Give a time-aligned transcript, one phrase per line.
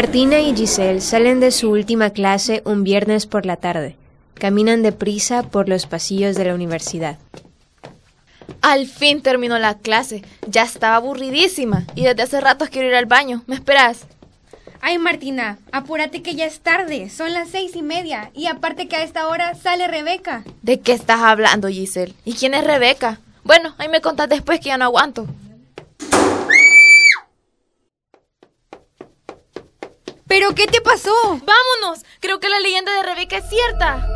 [0.00, 3.96] Martina y Giselle salen de su última clase un viernes por la tarde.
[4.32, 7.18] Caminan deprisa por los pasillos de la universidad.
[8.62, 10.22] Al fin terminó la clase.
[10.48, 13.42] Ya estaba aburridísima y desde hace rato quiero ir al baño.
[13.46, 14.06] ¿Me esperas?
[14.80, 17.10] Ay, Martina, apúrate que ya es tarde.
[17.10, 18.30] Son las seis y media.
[18.32, 20.44] Y aparte que a esta hora sale Rebeca.
[20.62, 22.14] ¿De qué estás hablando, Giselle?
[22.24, 23.20] ¿Y quién es Rebeca?
[23.44, 25.26] Bueno, ahí me contás después que ya no aguanto.
[30.30, 31.12] ¿Pero qué te pasó?
[31.24, 32.04] ¡Vámonos!
[32.20, 34.06] Creo que la leyenda de Rebeca es cierta.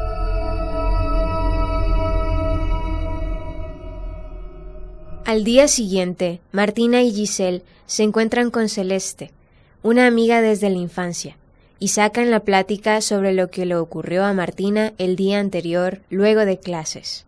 [5.24, 9.32] Al día siguiente, Martina y Giselle se encuentran con Celeste,
[9.82, 11.36] una amiga desde la infancia,
[11.80, 16.44] y sacan la plática sobre lo que le ocurrió a Martina el día anterior, luego
[16.44, 17.26] de clases.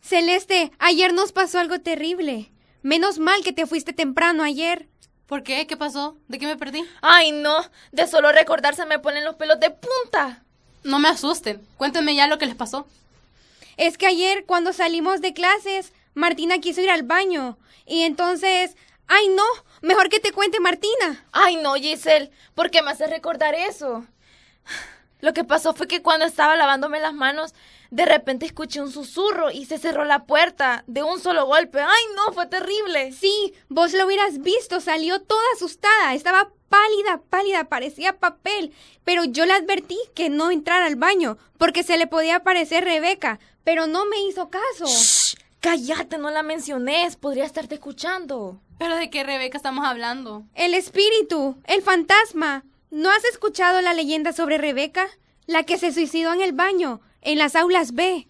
[0.00, 2.50] Celeste, ayer nos pasó algo terrible.
[2.82, 4.88] Menos mal que te fuiste temprano ayer.
[5.32, 5.66] ¿Por qué?
[5.66, 6.18] ¿Qué pasó?
[6.28, 6.84] ¿De qué me perdí?
[7.00, 7.56] Ay, no.
[7.90, 10.42] De solo recordarse me ponen los pelos de punta.
[10.84, 11.66] No me asusten.
[11.78, 12.86] Cuéntenme ya lo que les pasó.
[13.78, 17.56] Es que ayer, cuando salimos de clases, Martina quiso ir al baño.
[17.86, 18.76] Y entonces...
[19.08, 19.42] ¡Ay, no!
[19.80, 21.24] Mejor que te cuente Martina.
[21.32, 22.30] Ay, no, Giselle.
[22.54, 24.04] ¿Por qué me haces recordar eso?
[25.22, 27.54] Lo que pasó fue que cuando estaba lavándome las manos,
[27.92, 31.78] de repente escuché un susurro y se cerró la puerta de un solo golpe.
[31.78, 32.32] ¡Ay, no!
[32.32, 33.12] Fue terrible.
[33.12, 34.80] Sí, vos lo hubieras visto.
[34.80, 36.14] Salió toda asustada.
[36.14, 38.72] Estaba pálida, pálida, parecía papel.
[39.04, 43.38] Pero yo le advertí que no entrara al baño, porque se le podía aparecer Rebeca.
[43.62, 44.86] Pero no me hizo caso.
[44.86, 47.16] Shh, cállate, no la menciones.
[47.16, 48.58] Podría estarte escuchando.
[48.78, 50.44] ¿Pero de qué Rebeca estamos hablando?
[50.54, 52.64] El espíritu, el fantasma.
[52.90, 55.06] ¿No has escuchado la leyenda sobre Rebeca?
[55.44, 58.28] La que se suicidó en el baño, en las aulas B.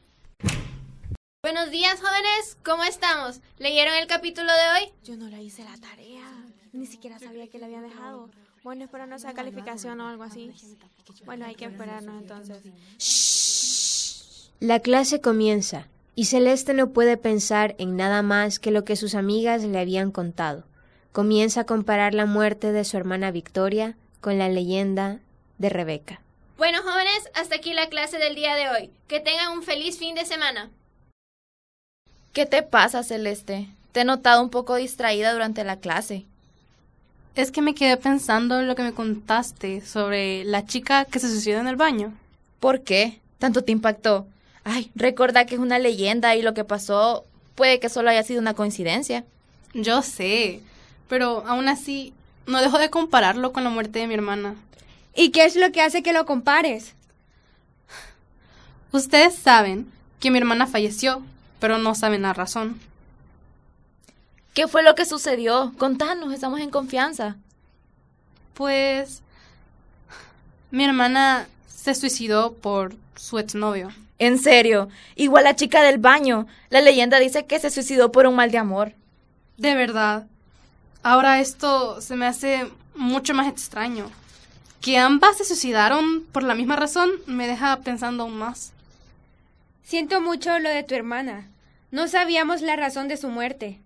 [1.43, 2.57] Buenos días, jóvenes.
[2.65, 3.41] ¿Cómo estamos?
[3.59, 4.93] ¿Leyeron el capítulo de hoy?
[5.03, 6.29] Yo no le hice la tarea.
[6.73, 8.31] Ni siquiera sabía que la había dejado.
[8.63, 10.53] Bueno, espero no sea calificación o algo así.
[11.25, 12.63] Bueno, hay que esperarnos entonces.
[14.61, 19.17] La clase comienza y Celeste no puede pensar en nada más que lo que sus
[19.17, 20.65] amigas le habían contado.
[21.11, 25.19] Comienza a comparar la muerte de su hermana Victoria con la leyenda
[25.59, 26.23] de Rebeca.
[26.59, 28.91] Bueno, jóvenes, hasta aquí la clase del día de hoy.
[29.09, 30.71] Que tengan un feliz fin de semana.
[32.33, 33.69] ¿Qué te pasa, Celeste?
[33.93, 36.25] Te he notado un poco distraída durante la clase.
[37.35, 41.29] Es que me quedé pensando en lo que me contaste sobre la chica que se
[41.29, 42.13] suicidó en el baño.
[42.61, 43.21] ¿Por qué?
[43.39, 44.27] ¿Tanto te impactó?
[44.65, 47.25] Ay, recuerda que es una leyenda y lo que pasó
[47.55, 49.25] puede que solo haya sido una coincidencia.
[49.75, 50.61] Yo sé,
[51.09, 52.13] pero aún así
[52.47, 54.55] no dejo de compararlo con la muerte de mi hermana.
[55.15, 56.95] ¿Y qué es lo que hace que lo compares?
[58.93, 59.91] Ustedes saben
[60.21, 61.23] que mi hermana falleció,
[61.61, 62.81] pero no saben la razón.
[64.55, 65.73] ¿Qué fue lo que sucedió?
[65.79, 67.37] Contanos, estamos en confianza.
[68.55, 69.23] Pues
[70.71, 73.91] mi hermana se suicidó por su exnovio.
[74.19, 76.47] En serio, igual la chica del baño.
[76.69, 78.93] La leyenda dice que se suicidó por un mal de amor.
[79.57, 80.27] De verdad.
[81.03, 84.11] Ahora esto se me hace mucho más extraño.
[84.83, 88.73] Que ambas se suicidaron por la misma razón me deja pensando aún más.
[89.85, 91.47] Siento mucho lo de tu hermana.
[91.93, 93.79] No sabíamos la razón de su muerte.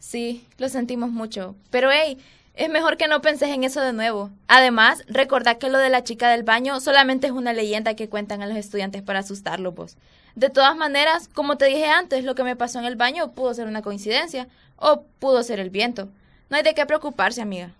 [0.00, 1.54] Sí, lo sentimos mucho.
[1.70, 2.18] Pero hey,
[2.54, 4.30] es mejor que no penses en eso de nuevo.
[4.48, 8.42] Además, recordad que lo de la chica del baño solamente es una leyenda que cuentan
[8.42, 9.96] a los estudiantes para asustarlos vos.
[10.34, 13.54] De todas maneras, como te dije antes, lo que me pasó en el baño pudo
[13.54, 16.08] ser una coincidencia o pudo ser el viento.
[16.48, 17.70] No hay de qué preocuparse, amiga.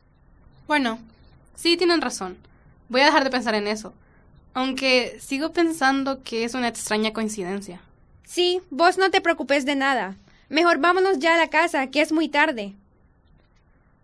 [0.69, 1.01] Bueno,
[1.57, 2.39] sí tienen razón.
[2.91, 3.95] Voy a dejar de pensar en eso.
[4.53, 7.81] Aunque sigo pensando que es una extraña coincidencia.
[8.25, 10.17] Sí, vos no te preocupes de nada.
[10.51, 12.75] Mejor vámonos ya a la casa, que es muy tarde.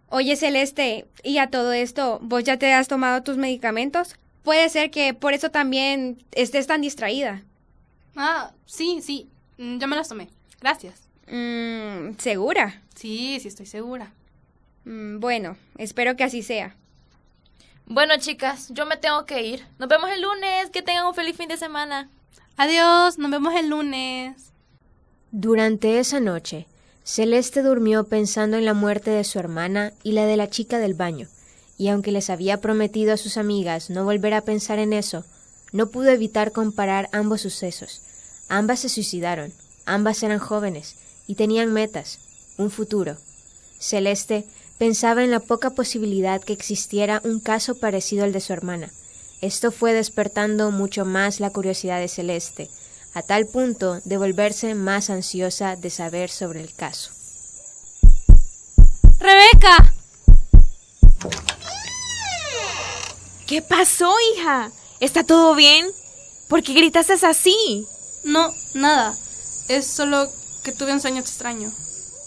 [0.08, 4.14] Oye, Celeste, y a todo esto, ¿vos ya te has tomado tus medicamentos?
[4.44, 7.42] Puede ser que por eso también estés tan distraída.
[8.14, 9.28] Ah, sí, sí.
[9.58, 10.28] Mm, Ya me las tomé.
[10.60, 11.00] Gracias.
[11.26, 12.80] Mm, ¿Segura?
[12.94, 14.12] Sí, sí estoy segura.
[14.84, 16.76] Mm, bueno, espero que así sea.
[17.88, 19.64] Bueno, chicas, yo me tengo que ir.
[19.78, 20.70] Nos vemos el lunes.
[20.72, 22.10] Que tengan un feliz fin de semana.
[22.56, 24.52] Adiós, nos vemos el lunes.
[25.30, 26.66] Durante esa noche,
[27.04, 30.94] Celeste durmió pensando en la muerte de su hermana y la de la chica del
[30.94, 31.28] baño,
[31.78, 35.24] y aunque les había prometido a sus amigas no volver a pensar en eso,
[35.72, 38.00] no pudo evitar comparar ambos sucesos.
[38.48, 39.52] Ambas se suicidaron,
[39.84, 40.96] ambas eran jóvenes
[41.26, 42.18] y tenían metas,
[42.56, 43.16] un futuro.
[43.78, 44.46] Celeste
[44.78, 48.90] pensaba en la poca posibilidad que existiera un caso parecido al de su hermana.
[49.40, 52.70] Esto fue despertando mucho más la curiosidad de Celeste,
[53.14, 57.10] a tal punto de volverse más ansiosa de saber sobre el caso.
[59.18, 59.94] ¡Rebeca!
[63.46, 64.70] ¿Qué pasó, hija?
[65.00, 65.86] ¿Está todo bien?
[66.48, 67.86] ¿Por qué gritaste así?
[68.24, 69.14] No, nada.
[69.68, 70.28] Es solo
[70.62, 71.72] que tuve un sueño extraño.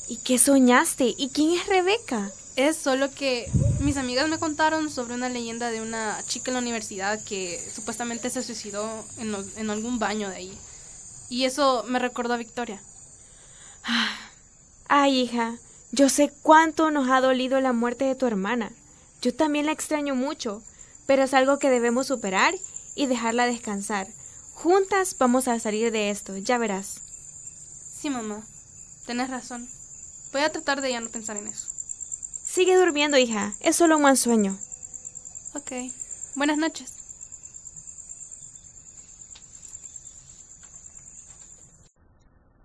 [0.08, 1.14] ¿Y qué soñaste?
[1.18, 2.32] ¿Y quién es Rebeca?
[2.60, 6.60] Es solo que mis amigas me contaron sobre una leyenda de una chica en la
[6.60, 10.58] universidad que supuestamente se suicidó en, en algún baño de ahí.
[11.30, 12.82] Y eso me recordó a Victoria.
[14.90, 15.56] Ay, hija,
[15.94, 18.74] yo sé cuánto nos ha dolido la muerte de tu hermana.
[19.22, 20.62] Yo también la extraño mucho,
[21.08, 22.56] pero es algo que debemos superar
[22.94, 24.10] y dejarla descansar.
[24.54, 27.00] Juntas vamos a salir de esto, ya verás.
[28.02, 28.44] Sí, mamá,
[29.06, 29.66] tenés razón.
[30.34, 31.79] Voy a tratar de ya no pensar en eso.
[32.60, 33.54] Sigue durmiendo, hija.
[33.62, 34.60] Es solo un buen sueño.
[35.56, 35.72] Ok.
[36.36, 36.92] Buenas noches.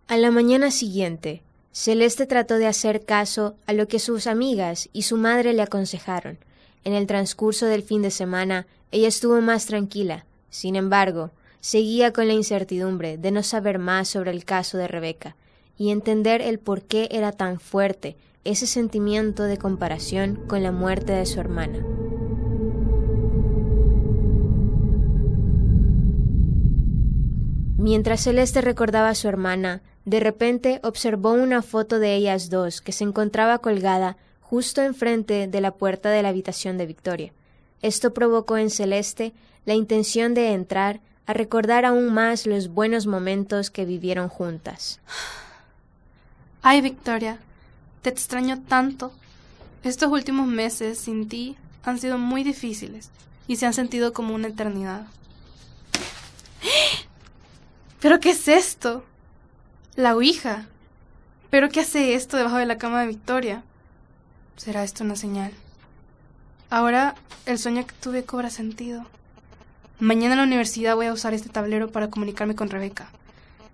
[0.08, 5.02] A la mañana siguiente, Celeste trató de hacer caso a lo que sus amigas y
[5.02, 6.38] su madre le aconsejaron.
[6.82, 10.26] En el transcurso del fin de semana, ella estuvo más tranquila.
[10.50, 11.30] Sin embargo,
[11.60, 15.36] seguía con la incertidumbre de no saber más sobre el caso de Rebeca
[15.78, 21.12] y entender el por qué era tan fuerte ese sentimiento de comparación con la muerte
[21.12, 21.78] de su hermana.
[27.76, 32.92] Mientras Celeste recordaba a su hermana, de repente observó una foto de ellas dos que
[32.92, 37.32] se encontraba colgada justo enfrente de la puerta de la habitación de Victoria.
[37.82, 39.32] Esto provocó en Celeste
[39.66, 45.00] la intención de entrar a recordar aún más los buenos momentos que vivieron juntas.
[46.62, 47.38] Ay, Victoria,
[48.04, 49.12] te extraño tanto.
[49.82, 53.10] Estos últimos meses sin ti han sido muy difíciles
[53.48, 55.06] y se han sentido como una eternidad.
[58.00, 59.04] ¿Pero qué es esto?
[59.96, 60.66] La Ouija.
[61.48, 63.62] ¿Pero qué hace esto debajo de la cama de Victoria?
[64.56, 65.52] ¿Será esto una señal?
[66.68, 67.14] Ahora
[67.46, 69.06] el sueño que tuve cobra sentido.
[69.98, 73.08] Mañana en la universidad voy a usar este tablero para comunicarme con Rebeca.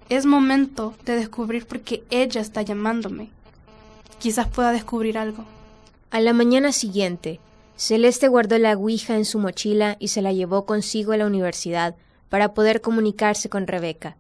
[0.09, 3.31] Es momento de descubrir por qué ella está llamándome.
[4.21, 5.47] Quizás pueda descubrir algo.
[6.11, 7.41] A la mañana siguiente,
[7.77, 11.97] Celeste guardó la Ouija en su mochila y se la llevó consigo a la universidad
[12.29, 14.19] para poder comunicarse con Rebeca.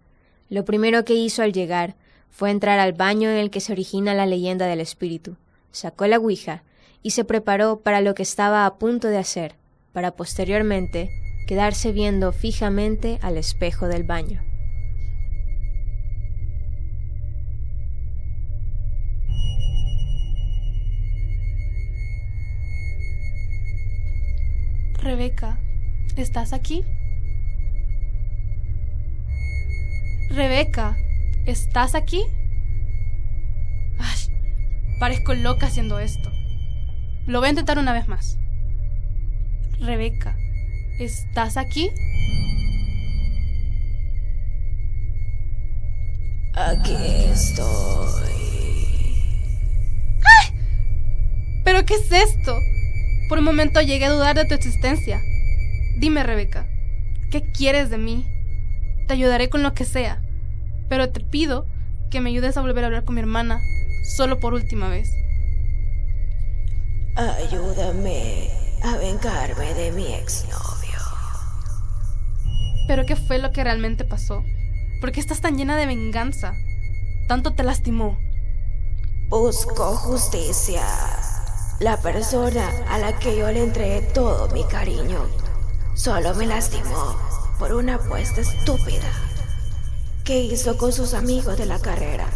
[0.48, 1.96] Lo primero que hizo al llegar
[2.30, 5.36] fue entrar al baño en el que se origina la leyenda del espíritu.
[5.70, 6.64] Sacó la Ouija
[7.02, 9.56] y se preparó para lo que estaba a punto de hacer,
[9.92, 11.10] para posteriormente
[11.46, 14.49] quedarse viendo fijamente al espejo del baño.
[25.20, 25.58] Rebeca,
[26.16, 26.82] ¿estás aquí?
[30.30, 30.96] Rebeca,
[31.44, 32.22] ¿estás aquí?
[33.98, 34.18] Ay,
[34.98, 36.32] parezco loca haciendo esto.
[37.26, 38.38] Lo voy a intentar una vez más.
[39.78, 40.38] Rebeca,
[40.98, 41.90] ¿estás aquí?
[46.54, 46.96] Aquí
[47.30, 48.32] estoy.
[50.24, 50.58] ¡Ay!
[51.62, 52.58] ¿Pero qué es esto?
[53.30, 55.22] Por un momento llegué a dudar de tu existencia.
[55.96, 56.66] Dime, Rebeca,
[57.30, 58.26] ¿qué quieres de mí?
[59.06, 60.20] Te ayudaré con lo que sea,
[60.88, 61.64] pero te pido
[62.10, 63.60] que me ayudes a volver a hablar con mi hermana,
[64.02, 65.12] solo por última vez.
[67.14, 68.48] Ayúdame
[68.82, 70.98] a vengarme de mi exnovio.
[72.88, 74.42] ¿Pero qué fue lo que realmente pasó?
[75.00, 76.54] ¿Por qué estás tan llena de venganza?
[77.28, 78.18] ¿Tanto te lastimó?
[79.28, 80.82] Busco justicia.
[81.80, 85.26] La persona a la que yo le entregué todo mi cariño
[85.94, 87.16] solo me lastimó
[87.58, 89.08] por una apuesta estúpida
[90.22, 92.26] que hizo con sus amigos de la carrera.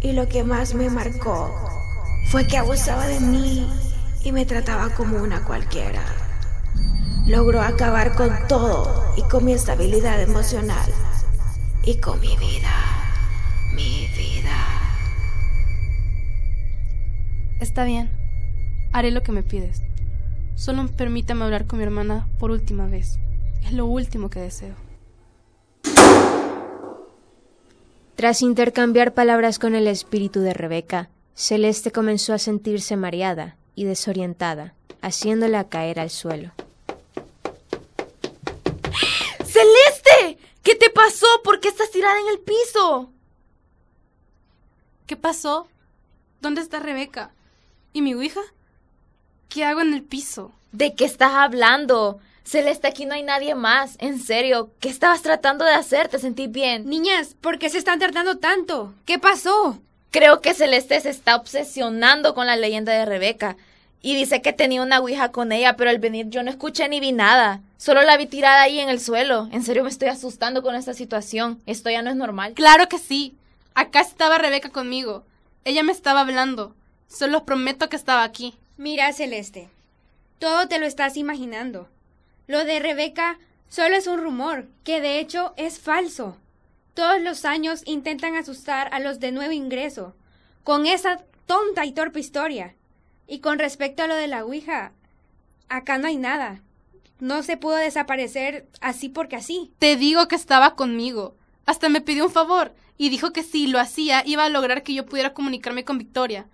[0.00, 1.54] Y lo que más me marcó
[2.30, 3.70] fue que abusaba de mí
[4.24, 6.02] y me trataba como una cualquiera.
[7.26, 10.90] Logró acabar con todo y con mi estabilidad emocional
[11.84, 12.72] y con mi vida,
[13.74, 14.56] mi vida.
[17.60, 18.21] Está bien.
[18.92, 19.82] Haré lo que me pides.
[20.54, 23.18] Solo permítame hablar con mi hermana por última vez.
[23.64, 24.74] Es lo último que deseo.
[28.16, 34.74] Tras intercambiar palabras con el espíritu de Rebeca, Celeste comenzó a sentirse mareada y desorientada,
[35.00, 36.52] haciéndola caer al suelo.
[39.44, 40.38] ¡Celeste!
[40.62, 41.26] ¿Qué te pasó?
[41.42, 43.10] ¿Por qué estás tirada en el piso?
[45.06, 45.66] ¿Qué pasó?
[46.40, 47.32] ¿Dónde está Rebeca?
[47.92, 48.42] ¿Y mi hija?
[49.52, 50.50] ¿Qué hago en el piso?
[50.72, 52.18] ¿De qué estás hablando?
[52.42, 53.96] Celeste, aquí no hay nadie más.
[53.98, 56.08] En serio, ¿qué estabas tratando de hacer?
[56.08, 56.88] ¿Te sentí bien?
[56.88, 58.94] Niñas, ¿por qué se están tratando tanto?
[59.04, 59.78] ¿Qué pasó?
[60.10, 63.58] Creo que Celeste se está obsesionando con la leyenda de Rebeca.
[64.00, 66.98] Y dice que tenía una ouija con ella, pero al venir yo no escuché ni
[66.98, 67.60] vi nada.
[67.76, 69.50] Solo la vi tirada ahí en el suelo.
[69.52, 71.60] En serio me estoy asustando con esta situación.
[71.66, 72.54] Esto ya no es normal.
[72.54, 73.36] Claro que sí.
[73.74, 75.24] Acá estaba Rebeca conmigo.
[75.66, 76.74] Ella me estaba hablando.
[77.06, 78.54] Solo prometo que estaba aquí.
[78.76, 79.68] Mira, Celeste.
[80.38, 81.88] Todo te lo estás imaginando.
[82.46, 83.38] Lo de Rebeca
[83.68, 86.36] solo es un rumor, que de hecho es falso.
[86.94, 90.14] Todos los años intentan asustar a los de nuevo ingreso,
[90.64, 92.74] con esa tonta y torpe historia.
[93.26, 94.92] Y con respecto a lo de la Ouija,
[95.68, 96.60] acá no hay nada.
[97.20, 99.72] No se pudo desaparecer así porque así.
[99.78, 101.36] Te digo que estaba conmigo.
[101.64, 104.92] Hasta me pidió un favor y dijo que si lo hacía iba a lograr que
[104.92, 106.46] yo pudiera comunicarme con Victoria.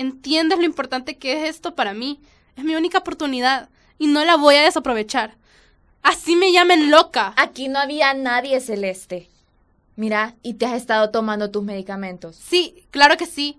[0.00, 2.20] ¿Entiendes lo importante que es esto para mí?
[2.56, 5.34] Es mi única oportunidad y no la voy a desaprovechar.
[6.02, 7.34] Así me llamen loca.
[7.36, 9.28] Aquí no había nadie, Celeste.
[9.96, 12.36] Mira, ¿y te has estado tomando tus medicamentos?
[12.36, 13.58] Sí, claro que sí.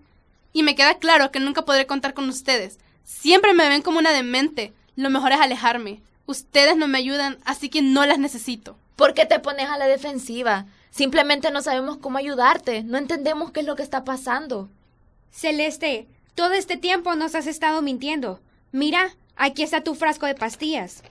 [0.52, 2.80] Y me queda claro que nunca podré contar con ustedes.
[3.04, 4.74] Siempre me ven como una demente.
[4.96, 6.02] Lo mejor es alejarme.
[6.26, 8.76] Ustedes no me ayudan, así que no las necesito.
[8.96, 10.66] ¿Por qué te pones a la defensiva?
[10.90, 12.82] Simplemente no sabemos cómo ayudarte.
[12.82, 14.70] No entendemos qué es lo que está pasando.
[15.30, 18.40] Celeste, todo este tiempo nos has estado mintiendo.
[18.72, 21.04] Mira, aquí está tu frasco de pastillas.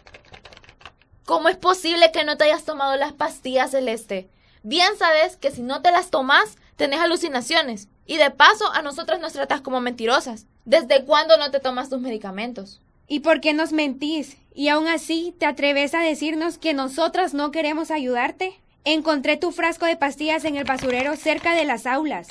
[1.24, 4.28] ¿Cómo es posible que no te hayas tomado las pastillas, Celeste?
[4.62, 7.88] Bien sabes que si no te las tomas, tenés alucinaciones.
[8.06, 10.46] Y de paso, a nosotros nos tratas como mentirosas.
[10.64, 12.80] ¿Desde cuándo no te tomas tus medicamentos?
[13.06, 14.36] ¿Y por qué nos mentís?
[14.54, 18.60] ¿Y aún así te atreves a decirnos que nosotras no queremos ayudarte?
[18.84, 22.28] Encontré tu frasco de pastillas en el basurero cerca de las aulas.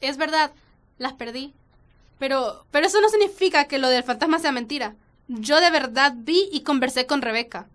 [0.00, 0.50] Es verdad,
[0.98, 1.54] las perdí.
[2.22, 4.94] Pero, pero eso no significa que lo del fantasma sea mentira.
[5.26, 7.66] Yo de verdad vi y conversé con Rebeca.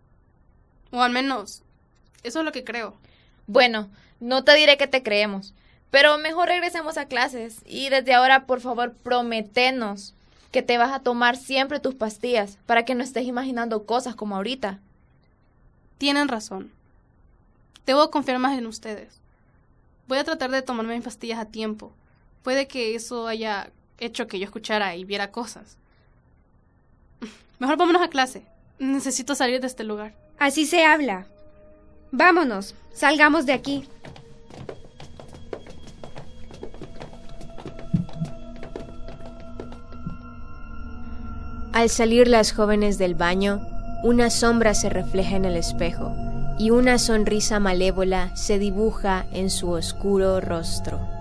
[0.89, 1.63] O al menos,
[2.23, 2.95] eso es lo que creo.
[3.45, 3.89] Bueno,
[4.21, 5.53] no te diré que te creemos,
[5.91, 10.13] pero mejor regresemos a clases y desde ahora, por favor, prometenos
[10.53, 14.37] que te vas a tomar siempre tus pastillas para que no estés imaginando cosas como
[14.37, 14.79] ahorita.
[15.97, 16.71] Tienen razón.
[17.85, 19.19] Debo confiar más en ustedes.
[20.07, 21.91] Voy a tratar de tomarme mis pastillas a tiempo.
[22.43, 25.77] Puede que eso haya hecho que yo escuchara y viera cosas.
[27.59, 28.45] Mejor vámonos a clase.
[28.79, 30.13] Necesito salir de este lugar.
[30.37, 31.27] Así se habla.
[32.11, 33.87] Vámonos, salgamos de aquí.
[41.73, 43.61] Al salir las jóvenes del baño,
[44.03, 46.11] una sombra se refleja en el espejo
[46.57, 51.16] y una sonrisa malévola se dibuja en su oscuro rostro.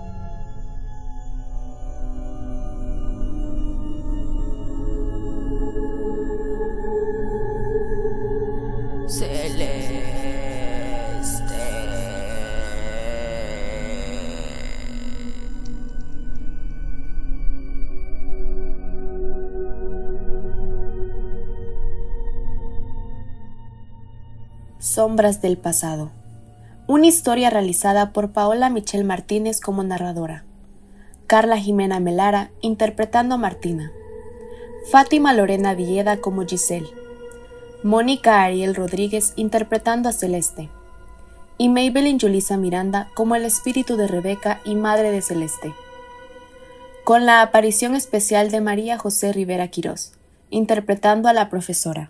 [24.97, 26.09] Sombras del pasado.
[26.87, 30.43] Una historia realizada por Paola Michelle Martínez como narradora.
[31.27, 33.91] Carla Jimena Melara interpretando a Martina.
[34.89, 36.89] Fátima Lorena Villeda como Giselle.
[37.83, 40.67] Mónica Ariel Rodríguez interpretando a Celeste.
[41.59, 45.75] Y Maybelline Julisa Miranda como el espíritu de Rebeca y madre de Celeste.
[47.03, 50.13] Con la aparición especial de María José Rivera Quirós,
[50.49, 52.09] interpretando a la profesora.